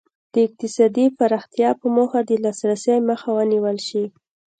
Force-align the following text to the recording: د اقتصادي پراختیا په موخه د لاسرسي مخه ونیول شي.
د 0.33 0.35
اقتصادي 0.47 1.05
پراختیا 1.17 1.69
په 1.79 1.87
موخه 1.95 2.19
د 2.23 2.31
لاسرسي 2.43 2.97
مخه 3.09 3.29
ونیول 3.37 3.77
شي. 3.87 4.03